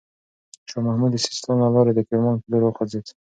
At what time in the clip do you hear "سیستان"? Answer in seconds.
1.27-1.57